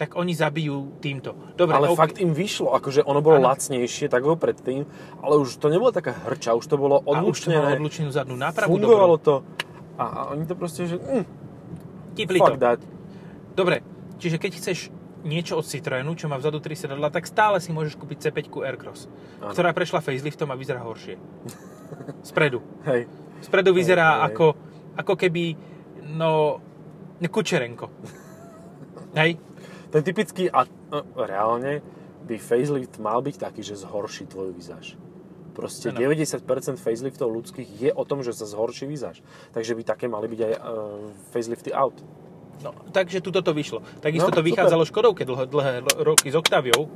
[0.00, 1.36] tak oni zabijú týmto.
[1.60, 2.00] Dobre, ale ok.
[2.00, 3.52] fakt im vyšlo, akože ono bolo Áno.
[3.52, 4.88] lacnejšie, tak ho predtým,
[5.20, 8.40] ale už to nebola taká hrča, už to bolo a už to odlučnené, odlučenú zadnú
[8.40, 8.72] nápravu.
[8.72, 9.28] fungovalo dobrú.
[9.28, 9.34] to.
[10.00, 11.24] A, a oni to proste, že mm,
[12.16, 12.56] Tipli to.
[12.56, 12.80] that.
[13.52, 13.84] Dobre,
[14.16, 14.88] čiže keď chceš
[15.20, 19.04] niečo od Citroenu, čo má vzadu 3 sedadla, tak stále si môžeš kúpiť C5 Aircross,
[19.44, 19.52] Áno.
[19.52, 21.20] ktorá prešla faceliftom a vyzerá horšie.
[22.24, 22.64] Spredu.
[22.88, 23.04] Hej,
[23.44, 24.26] Spredu vyzerá Hej, hej.
[24.32, 24.46] ako,
[24.96, 25.44] ako keby,
[26.16, 26.56] no,
[27.20, 27.92] Kučerenko.
[29.20, 29.49] Hej?
[29.90, 31.82] Ten typický, a no, reálne
[32.24, 34.94] by facelift mal byť taký, že zhorší tvoju vizáž.
[35.50, 35.98] Proste Áno.
[35.98, 36.46] 90%
[36.78, 39.18] faceliftov ľudských je o tom, že sa zhorší vizáž.
[39.50, 40.62] Takže by také mali byť aj uh,
[41.34, 41.98] facelifty aut.
[42.60, 43.82] No, takže tuto to vyšlo.
[43.98, 45.72] Takisto No, to vychádzalo Škodovke dlhé, dlhé
[46.04, 46.86] roky s Octaviou.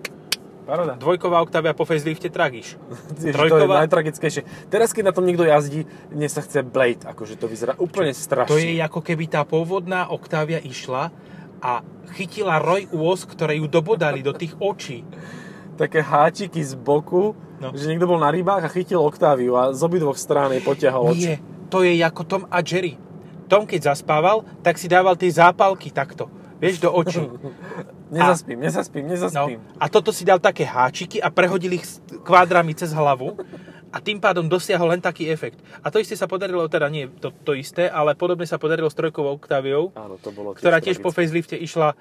[0.64, 0.96] Paráda.
[0.96, 2.76] Dvojková Octavia po facelifte tragiš.
[3.20, 4.42] Ježiš, to je Trojková- najtragickejšie.
[4.72, 8.48] Teraz, keď na tom niekto jazdí, mne sa chce Blade, akože to vyzerá úplne strašne.
[8.48, 11.12] To je ako keby tá pôvodná Octavia išla
[11.60, 15.02] a chytila roj úos, ktoré ju dobodali do tých očí.
[15.74, 17.70] Také háčiky z boku, No.
[17.70, 21.14] že niekto bol na rybách a chytil Octaviu a z obidvoch strán jej potiahol.
[21.14, 21.38] Nie,
[21.70, 22.98] to je ako Tom a Jerry.
[23.46, 26.26] Tom, keď zaspával, tak si dával tie zápalky takto,
[26.58, 27.22] vieš, do očí.
[28.14, 29.58] Nezaspím, nezaspím, No, nezaspím.
[29.74, 31.86] a toto si dal také háčiky a prehodil ich
[32.22, 33.34] kvádrami cez hlavu
[33.94, 35.62] a tým pádom dosiahol len taký efekt.
[35.78, 38.98] A to isté sa podarilo, teda nie to, to isté, ale podobne sa podarilo s
[38.98, 41.30] trojkovou Octaviou, Áno, to bolo ktorá tiež po tragické.
[41.30, 41.94] facelifte išla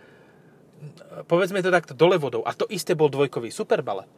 [1.30, 2.44] povedzme to takto, dole vodou.
[2.44, 4.10] A to isté bol dvojkový Superbale.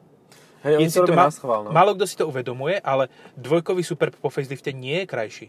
[0.66, 1.70] Hej, oni to to ma- no.
[1.70, 5.48] Málo kto si to uvedomuje, ale dvojkový Superb po facelifte nie je krajší.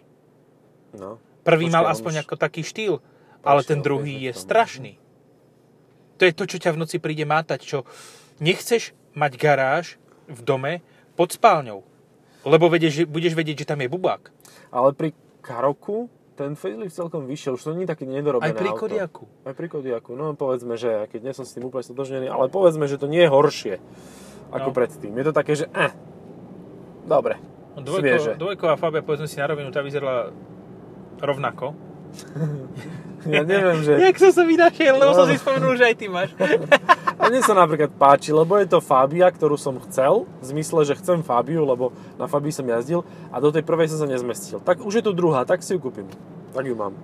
[0.99, 1.17] no.
[1.47, 2.99] Prvý Počkaj, mal aspoň už ako taký štýl,
[3.47, 4.99] ale ten druhý je strašný.
[6.19, 7.79] To je to, čo ťa v noci príde mátať, čo
[8.43, 9.95] nechceš mať garáž
[10.27, 10.73] v dome
[11.15, 11.87] pod spálňou.
[12.47, 14.31] Lebo vedieš, že, budeš vedieť, že tam je bubák.
[14.71, 18.71] Ale pri Karoku ten facelift celkom vyšiel, už to nie je také nedorobené Aj pri
[18.71, 18.81] auto.
[18.83, 19.25] Kodiaku.
[19.43, 22.85] Aj pri Kodiaku, no povedzme, že keď nie som s tým úplne stotožnený, ale povedzme,
[22.85, 23.75] že to nie je horšie
[24.49, 24.75] ako No.
[24.75, 25.11] predtým.
[25.11, 25.91] Je to také, že eh,
[27.03, 27.41] dobre,
[27.75, 28.37] No, svieže.
[28.37, 30.31] Dvojko, dvojková Fabia, povedzme si na rovinu, tá vyzerala
[31.19, 31.73] rovnako.
[33.27, 33.99] Ja neviem, že...
[34.07, 35.19] Jak som sa vynašiel, lebo No.
[35.19, 36.31] som si spomenul, že aj ty máš.
[37.27, 41.27] Mne sa napríklad páči, lebo je to Fabia, ktorú som chcel, v zmysle, že chcem
[41.27, 43.03] Fabiu, lebo na Fabii som jazdil
[43.35, 44.62] a do tej prvej som sa nezmestil.
[44.62, 46.07] Tak už je tu druhá, tak si ju kúpim.
[46.55, 46.95] Tak ju mám.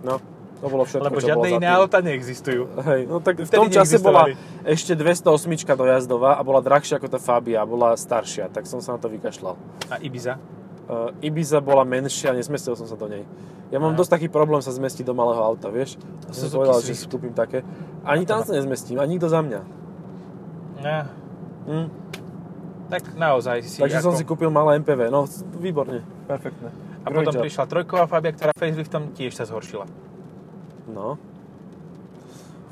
[0.00, 0.16] No,
[0.64, 2.72] to bolo všetko, Lebo žiadne iné auta neexistujú.
[2.88, 4.32] Hej, no tak v tom čase bola
[4.64, 5.44] ešte 208
[5.76, 9.60] dojazdová a bola drahšia ako tá Fabia, bola staršia, tak som sa na to vykašľal.
[9.92, 10.40] A Ibiza?
[10.86, 13.26] Uh, Ibiza bola menšia, nesmestil som sa do nej.
[13.68, 13.98] Ja mám No.
[13.98, 15.98] dosť taký problém sa zmestiť do malého auta, vieš?
[16.24, 17.66] Ja som povedal, že si kúpim také.
[18.02, 19.60] Ani tam sa nezmestím, ani nikto za mňa.
[20.78, 21.10] Ja,
[21.66, 21.90] Hm.
[22.86, 24.04] tak naozaj si Takže ako...
[24.04, 25.26] som si kúpil malé MPV, no
[25.58, 26.70] výborne, perfektné.
[27.02, 27.42] A Great potom job.
[27.42, 29.90] prišla trojková Fabia, ktorá faceliftom tiež sa zhoršila.
[30.86, 31.18] No,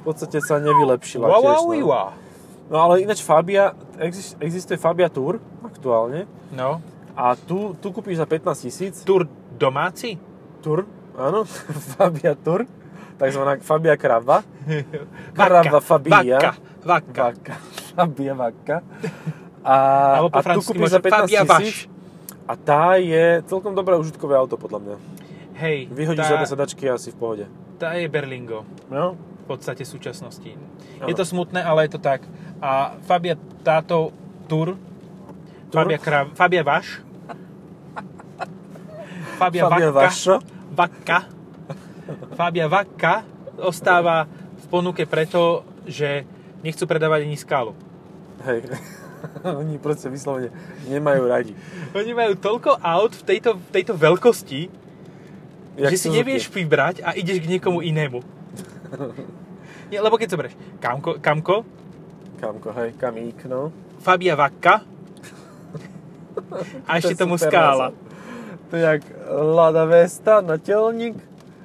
[0.05, 1.59] podstate sa nevylepšila Wow, tiež.
[1.59, 1.87] wow, no.
[1.87, 2.09] wow.
[2.68, 6.79] no ale ináč Fabia, exist- existuje Fabia Tour aktuálne No,
[7.14, 10.18] a tu, tu kúpiš za 15 tisíc tur domáci?
[10.61, 10.83] Tour,
[11.14, 11.46] áno,
[11.94, 12.66] Fabia Tour,
[13.16, 14.42] takzvaná Fabia Krava.
[15.35, 16.38] Krava Fabia.
[16.40, 16.53] Vakka.
[17.14, 17.55] Vakka.
[17.94, 18.77] Fabia Vakka.
[19.64, 19.74] A,
[20.20, 21.77] Alebo po a tu kúpiš za môže 15 Fabia tisíc.
[22.44, 24.96] A tá je celkom dobré užitkové auto, podľa mňa.
[25.55, 27.44] Hej, Vyhodíš tá, zadné sedačky asi v pohode.
[27.79, 30.53] tá je Berlingo No, v podstate súčasnosti.
[31.00, 31.09] Áno.
[31.09, 32.27] Je to smutné, ale je to tak.
[32.61, 34.12] A Fabia táto
[34.50, 34.94] tur, Tur?
[35.75, 36.87] Fabia, Krav, Fabia Vaš,
[39.35, 40.39] Fabia, Fabia Vašo.
[40.71, 41.27] Vakka,
[42.39, 43.27] Fabia Vakka
[43.59, 44.27] ostáva
[44.59, 46.23] v ponuke preto, že
[46.63, 47.75] nechcú predávať ani skálu.
[48.47, 48.67] Hej.
[49.61, 50.53] Oni proste vyslovene
[50.85, 51.53] nemajú radi.
[51.97, 54.69] Oni majú toľko aut v tejto, v tejto veľkosti,
[55.75, 56.19] Jak že si Suzuki.
[56.21, 58.21] nevieš vybrať a ideš k niekomu inému.
[59.91, 61.57] Nie, lebo keď zoberieš Kamko, Kamko,
[62.39, 63.73] Kamko, hej, kamík, no.
[64.05, 64.85] Fabia Vakka
[66.85, 67.93] a ešte tomu skála.
[68.69, 71.14] To je jak Lada Vesta, natelník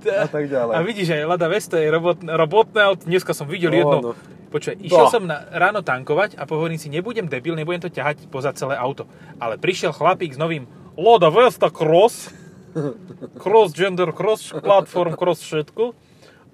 [0.06, 0.74] a tak ďalej.
[0.76, 3.04] A vidíš, aj Lada Vesta je robotné, robotné auto.
[3.04, 3.98] Dneska som videl No, jedno.
[4.00, 4.12] no.
[4.50, 8.50] Počuj, išiel som na, ráno tankovať a hovorím si, nebudem debil, nebudem to ťahať poza
[8.58, 9.06] celé auto.
[9.38, 10.66] Ale prišiel chlapík s novým
[10.98, 12.34] Lada Vesta Cross,
[13.44, 15.94] Cross Gender, Cross Platform, Cross všetko.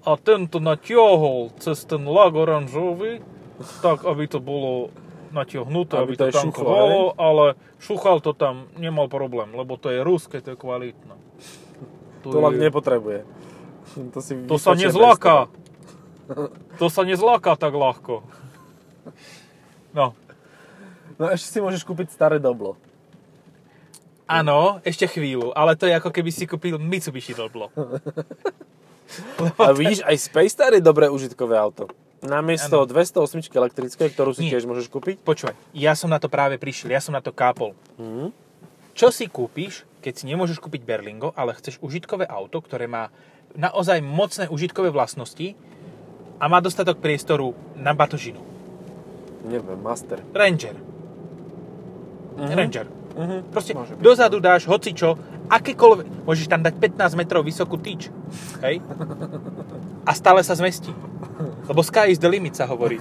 [0.06, 3.24] A tento natiahol cez ten lag oranžový,
[3.82, 4.92] tak aby to bolo
[5.32, 7.44] natiahnuté, Aby aby, to šuchlo, tankovalo, ale
[7.78, 11.16] šuchal to tam, nemal problém, lebo to je ruské, to je kvalitné.
[12.26, 13.22] To lak nepotrebuje.
[14.12, 15.46] To, si To sa nezláka.
[16.82, 18.26] To sa nezláka tak ľahko.
[19.94, 20.12] No.
[21.16, 22.76] No ešte si môžeš kúpiť staré doblo.
[24.26, 27.70] áno, ešte chvíľu, ale to je ako keby si kúpil Mitsubishi Doblo.
[29.62, 31.86] A vidíš, aj Space Star je dobré užitkové auto.
[32.26, 34.58] Namiesto 208 elektrické, ktorú si Nie.
[34.58, 35.22] tiež môžeš kúpiť.
[35.22, 37.72] Počúvaj, ja som na to práve prišiel, ja som na to kápol.
[37.96, 38.34] Mhm.
[38.96, 43.12] Čo si kúpiš, keď si nemôžeš kúpiť Berlingo, ale chceš užitkové auto, ktoré má
[43.52, 45.52] naozaj mocné užitkové vlastnosti
[46.40, 48.40] a má dostatok priestoru na batožinu.
[49.46, 50.20] Neviem, Master.
[50.34, 50.76] Ranger.
[52.36, 52.54] Mhm.
[52.56, 52.86] Ranger.
[53.16, 53.36] Mhm.
[53.48, 55.16] Proste Môže dozadu dáš hocičo,
[55.48, 58.12] akékoľvek, môžeš tam dať 15 metrov vysokú tyč,
[58.60, 58.84] hej?
[60.08, 60.92] A stále sa zmestí.
[61.66, 62.98] Lebo sky is the limit sa hovorí.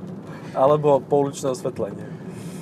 [0.56, 2.04] Alebo pouličné osvetlenie.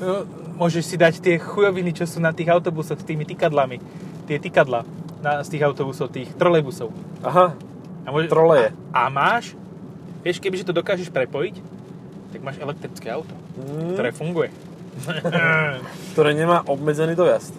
[0.03, 3.77] No, Môžeš si dať tie chujoviny, čo sú na tých autobusoch s tými tykadlami.
[4.25, 4.89] Tie tykadla
[5.21, 6.89] na, z tých autobusov, tých trolejbusov.
[7.21, 7.53] Aha,
[8.05, 8.73] A, môže, Troleje.
[8.89, 9.53] a, a máš,
[10.25, 11.61] vieš, kebyže to dokážeš prepojiť,
[12.33, 14.49] tak máš elektrické auto, mm, ktoré funguje.
[16.17, 17.53] ktoré nemá obmedzený dojazd.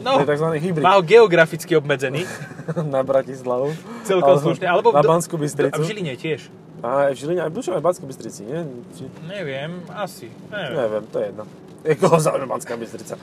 [0.00, 0.48] no, To je tzv.
[0.64, 2.24] hybrid má ho geograficky obmedzený,
[2.94, 3.76] na Bratislavu.
[4.08, 4.64] celkom slušne.
[4.64, 5.76] Alebo na Banskú Bystricu.
[5.76, 6.48] A v Žiline tiež.
[6.84, 8.60] A aj v Žiline, aj v Dušovej Banskej Bystrici, nie?
[8.92, 10.28] Či, Neviem, asi.
[10.52, 10.76] Neviem.
[10.76, 11.44] neviem, to je jedno.
[11.88, 13.16] Je koho zaujíma Banská Bystrica?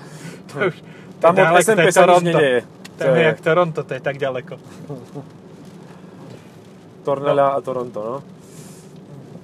[0.54, 0.76] To už,
[1.18, 2.62] Tam od SMP sa nič nedeje.
[3.02, 4.54] To je jak Toronto, to je tak ďaleko.
[7.06, 8.18] Tornela a Toronto, no.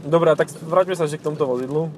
[0.06, 1.90] Dobre, tak vráťme sa ešte k tomuto vozidlu.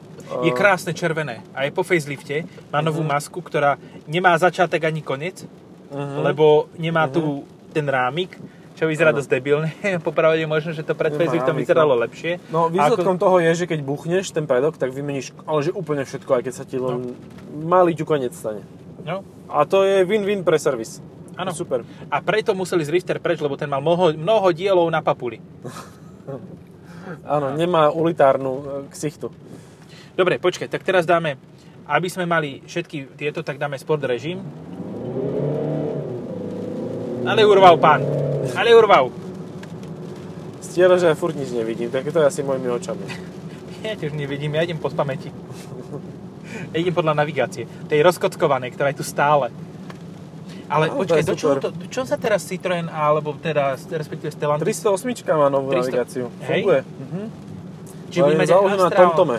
[0.43, 2.45] Je Uh, krásne červené a je po facelifte.
[2.69, 5.41] Má novú masku, ktorá nemá začiatek ani koniec,
[5.89, 6.21] uh-huh.
[6.21, 8.37] lebo nemá tu ten rámik,
[8.79, 9.75] čo vyzerá dosť debilne.
[10.07, 12.01] Popravde možno, že to pred Nemá faceliftom rámik, vyzeralo no.
[12.07, 12.31] lepšie.
[12.47, 16.07] No, výsledkom Ako- toho je, že keď buchneš ten predok, tak vymeníš, ale že úplne
[16.07, 17.11] všetko, aj keď sa ti len
[17.59, 18.63] malý ťukanec stane.
[19.03, 21.03] No, A to je win-win pre servis.
[21.35, 21.51] áno.
[21.51, 21.83] Super.
[22.07, 25.43] A preto museli z Rifter preč, lebo ten mal mnoho, mnoho dielov na papuli.
[27.25, 28.63] Áno, nemá ulitárnu e,
[28.93, 29.33] ksichtu.
[30.13, 31.41] Dobre, počkaj, tak teraz dáme,
[31.89, 34.37] aby sme mali všetky tieto, tak dáme sport režim.
[37.25, 38.28] Ale urval pán.
[38.55, 39.11] Ale urval.
[40.61, 43.05] Stiera, že ja furt nič nevidím, tak to je asi mojimi očami.
[43.79, 45.31] Ja tiež nevidím, ja idem po pamäti.
[46.75, 47.63] Ja idem podľa navigácie.
[47.87, 49.55] Tej rozkockovanej, ktorá je tu stále.
[50.67, 55.31] Ale No, počkaj, do čoho to, čo sa teraz Citroen, alebo teda, respektíve Stellantis, 308
[55.31, 55.79] má novú 300.
[55.79, 56.25] navigáciu.
[56.43, 56.61] Hej?
[56.61, 56.81] Funguje.
[56.83, 57.21] Mhm.
[58.11, 58.89] či Ale bude je mať na?
[58.91, 59.37] TomTome.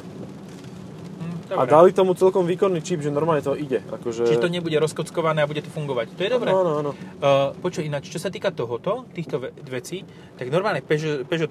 [1.51, 1.75] Hm, A dobre.
[1.75, 3.83] dali tomu celkom výkonný čip, že normálne to ide.
[3.83, 4.23] Akože...
[4.23, 6.15] Čiže to nebude rozkockované a bude to fungovať.
[6.15, 6.55] To je dobré.
[6.55, 6.91] Áno, áno.
[7.19, 10.07] Uh, počuj, ináč, čo sa týka tohoto, týchto ve- vecí,
[10.39, 11.51] tak normálne Peugeot, Peugeot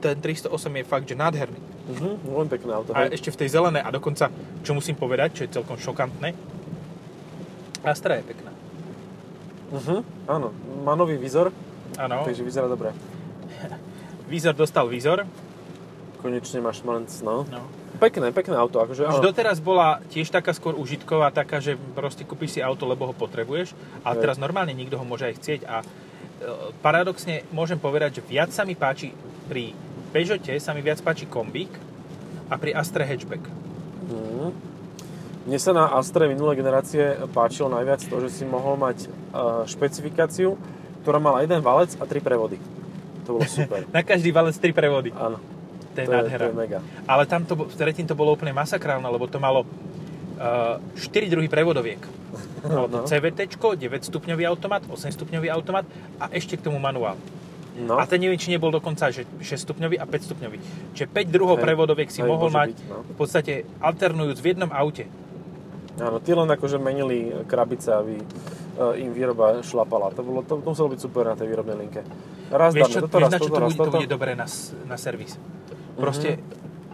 [0.00, 0.48] ten 308
[0.80, 1.60] je fakt, že nádherný.
[1.92, 2.90] Mhm, veľmi pekné auto.
[2.96, 3.20] A hej.
[3.20, 4.32] ešte v tej zelenej, a dokonca,
[4.64, 6.32] čo musím povedať, čo je celkom šokantné,
[7.82, 8.50] Astra je pekná.
[9.74, 9.96] Mhm,
[10.30, 10.54] áno,
[10.86, 11.50] má nový vizor,
[11.98, 12.94] Áno, takže vyzerá dobre.
[14.32, 15.26] výzor dostal výzor.
[16.22, 17.42] Konečne máš šmanc, no.
[17.50, 17.66] No.
[17.98, 19.26] Pekné, pekné auto, akože Už áno.
[19.26, 23.74] doteraz bola tiež taká skôr užitková, taká, že proste kúpiš si auto, lebo ho potrebuješ,
[24.06, 24.22] ale Hej.
[24.22, 25.86] teraz normálne nikto ho môže aj chcieť a e,
[26.78, 29.10] paradoxne môžem povedať, že viac sa mi páči
[29.50, 29.74] pri
[30.12, 31.72] Peugeote sa mi viac páči kombík
[32.52, 33.42] a pri Astre hatchback.
[34.12, 34.72] Mhm.
[35.42, 40.54] Mne sa na Astre minulé generácie páčilo najviac to, že si mohol mať uh, špecifikáciu,
[41.02, 42.62] ktorá mala jeden valec a tri prevody.
[43.26, 43.82] To bolo super.
[43.96, 45.10] Na každý valec tri prevody.
[45.10, 45.42] Áno,
[45.92, 46.78] To je to je, to mega.
[47.04, 49.68] Ale tam to, tretím to bolo úplne masakrálne, lebo to malo
[50.40, 52.00] uh, 4 druhy prevodoviek.
[52.62, 53.06] Malo to No.
[53.10, 55.82] CVT, 9 stupňový automat, 8 stupňový automat
[56.22, 57.18] a ešte k tomu manuál.
[57.72, 60.58] No, A ten neviem, či nebol dokonca že 6 stupňový a 5 stupňový.
[60.92, 63.00] Čiže 5 druhov Hej, prevodoviek si hej, mohol mať byť, no.
[63.02, 65.08] v podstate alternujúc v jednom aute.
[65.96, 70.12] áno, tí len akože menili krabice, aby uh, im výroba šlapala.
[70.12, 72.04] To, bolo, to, to muselo byť super na tej výrobnej linke.
[72.52, 73.96] Raz Vieš, čo, dáme toto, vieš raz na čo toto, to raz bude, to toto.
[73.98, 74.46] bude dobré na,
[74.84, 75.32] na servis?
[75.96, 76.38] Proste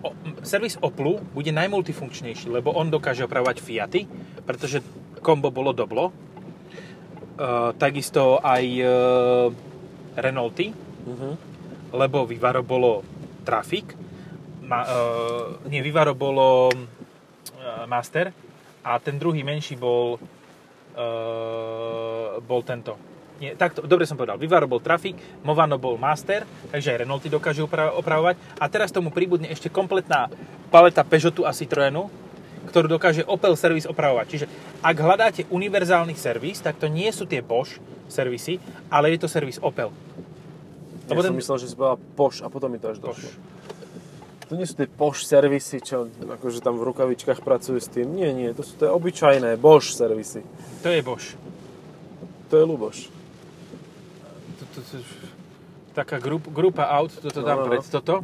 [0.03, 4.07] o, m, servis Oplu bude najmultifunkčnejší, lebo on dokáže opravovať Fiaty,
[4.43, 4.83] pretože
[5.21, 6.13] kombo bolo doblo.
[7.39, 9.55] Uh, takisto aj uh,
[10.19, 10.75] Renaulty,
[11.07, 11.31] Mhm.
[11.95, 13.01] lebo Vivaro bolo
[13.47, 13.97] Traffic,
[14.61, 16.77] ma, uh, nie, Vivaro bolo uh,
[17.89, 18.29] Master
[18.85, 20.23] a ten druhý menší bol uh,
[22.43, 22.99] bol tento.
[23.39, 25.15] Nie, takto, dobre som povedal, Vivaro bol Traffic,
[25.47, 26.43] Movano bol Master,
[26.75, 30.27] takže aj Renaulty dokážu opra- opravovať a teraz tomu pribudne ešte kompletná
[30.75, 32.11] paleta Peugeotu a Citroenu,
[32.75, 34.27] ktorú dokáže Opel servis opravovať.
[34.27, 34.47] Čiže
[34.83, 37.79] ak hľadáte univerzálny servis, tak to nie sú tie Bosch
[38.11, 38.59] servisy,
[38.91, 39.95] ale je to servis Opel.
[41.07, 43.31] Ja Lebo som myslel, že si povedal Poš a potom mi to až došlo.
[44.51, 48.19] To nie sú tie Poš servisy, čo akože tam v rukavičkách pracujú s tým.
[48.19, 50.43] Nie, nie, to sú tie obyčajné Bosch servisy.
[50.83, 51.39] To je Bosch.
[52.53, 53.18] To je Luboš.
[54.79, 54.97] To, to,
[55.91, 57.71] taká grup, grupa aut, toto No, dám no, no.
[57.75, 58.15] pred toto.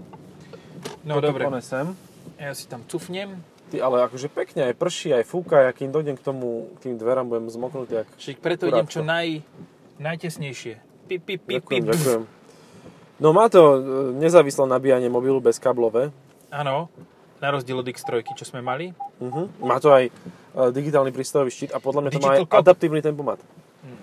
[1.03, 1.99] No Toto dobre, Ponesem.
[2.39, 3.43] ja si tam cufnem.
[3.75, 6.95] Ty, ale akože pekne, aj prší, aj fúka, ja kým dojdem k tomu, k tým
[6.95, 8.05] dverám, budem zmoknutý.
[8.05, 8.09] Jak...
[8.15, 9.11] Čiže preto idem čo Kurátko.
[9.11, 9.29] naj,
[9.99, 10.75] najtesnejšie.
[11.11, 11.91] Pip, pip, pip, Ďakujem, pip.
[11.91, 12.23] ďakujem.
[13.15, 13.79] No má to e,
[14.21, 16.15] nezávislé nabíjanie mobilu bez kablové.
[16.49, 16.93] Áno,
[17.41, 18.95] na rozdiel od X3, čo sme mali.
[19.19, 19.49] Uh-huh.
[19.61, 20.13] Má to aj e,
[20.71, 23.41] digitálny prístrojový štít a podľa mňa to má aj Digital adaptívny tempomat.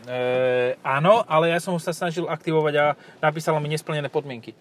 [0.06, 2.86] E, áno, ale ja som sa snažil aktivovať a
[3.18, 4.54] napísala mi nesplnené podmienky.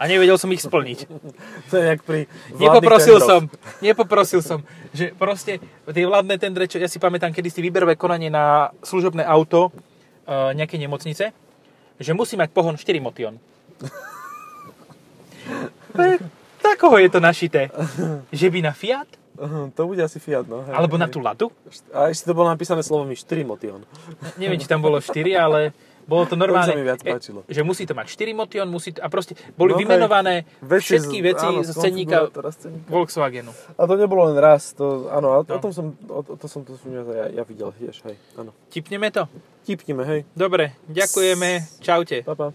[0.00, 1.04] A nevedel som ich splniť.
[1.70, 2.24] To je jak pri
[2.56, 3.28] Nepoprosil tendroch.
[3.28, 3.40] som,
[3.84, 4.64] nepoprosil som,
[4.96, 5.60] že proste
[5.92, 9.70] tie vládne tendre, čo ja si pamätám, kedy si výberové konanie na služobné auto e,
[10.56, 11.36] nejaké nemocnice,
[12.00, 13.36] že musí mať pohon 4 motion.
[16.80, 17.68] Na koho je to našité?
[18.32, 19.20] Že by na Fiat?
[19.70, 20.64] To bude asi Fiat, no.
[20.64, 21.12] Hej, Alebo na hej.
[21.12, 21.52] tú Ladu?
[21.92, 23.84] A ešte to bolo napísané slovami 4 motion.
[24.36, 27.44] Neviem, či tam bolo 4, ale bolo to normálne, sa mi viac e, páčilo.
[27.44, 31.16] že musí to mať 4 motion, musí to, a proste boli No vymenované Veci všetky
[31.20, 32.16] z- veci áno, z cenníka.
[32.88, 33.52] Volkswagenu.
[33.76, 35.52] A to nebolo len raz, to, áno, ale No.
[35.52, 38.56] o tom som, o, to som, to ja, ja videl tiež, hej, áno.
[38.66, 39.28] Tipneme to?
[39.62, 42.24] Tipnime, hej, Dobre, ďakujeme, čaute.
[42.24, 42.48] pa, pa.